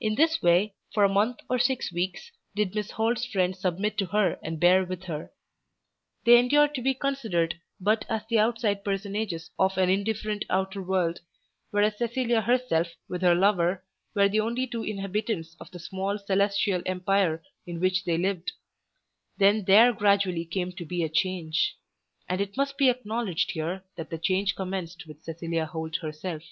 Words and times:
In 0.00 0.16
this 0.16 0.42
way, 0.42 0.74
for 0.92 1.04
a 1.04 1.08
month 1.08 1.38
or 1.48 1.56
six 1.60 1.92
weeks, 1.92 2.32
did 2.56 2.74
Miss 2.74 2.90
Holt's 2.90 3.24
friends 3.24 3.60
submit 3.60 3.96
to 3.98 4.06
her 4.06 4.40
and 4.42 4.58
bear 4.58 4.84
with 4.84 5.04
her. 5.04 5.30
They 6.24 6.36
endured 6.36 6.74
to 6.74 6.82
be 6.82 6.94
considered 6.94 7.60
but 7.78 8.04
as 8.08 8.26
the 8.26 8.40
outside 8.40 8.82
personages 8.82 9.50
of 9.60 9.78
an 9.78 9.88
indifferent 9.88 10.44
outer 10.50 10.82
world, 10.82 11.20
whereas 11.70 11.96
Cecilia 11.96 12.40
herself 12.40 12.88
with 13.08 13.22
her 13.22 13.36
lover 13.36 13.84
were 14.16 14.28
the 14.28 14.40
only 14.40 14.66
two 14.66 14.82
inhabitants 14.82 15.54
of 15.60 15.70
the 15.70 15.78
small 15.78 16.18
celestial 16.18 16.82
empire 16.84 17.40
in 17.64 17.78
which 17.78 18.02
they 18.04 18.18
lived. 18.18 18.50
Then 19.36 19.64
there 19.66 19.92
gradually 19.92 20.44
came 20.44 20.72
to 20.72 20.84
be 20.84 21.04
a 21.04 21.08
change. 21.08 21.76
And 22.28 22.40
it 22.40 22.56
must 22.56 22.76
be 22.76 22.88
acknowledged 22.90 23.52
here 23.52 23.84
that 23.94 24.10
the 24.10 24.18
change 24.18 24.56
commenced 24.56 25.06
with 25.06 25.22
Cecilia 25.22 25.66
Holt 25.66 25.98
herself. 25.98 26.42